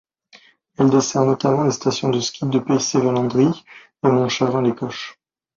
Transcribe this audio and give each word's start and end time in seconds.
Elle 0.79 0.89
dessert 0.89 1.25
notamment 1.25 1.63
les 1.63 1.69
stations 1.71 2.09
de 2.09 2.19
ski 2.19 2.47
de 2.47 2.57
Peisey-Vallandry 2.57 3.63
et 4.03 4.07
Montchavin-les 4.07 4.73
Coches. 4.73 5.19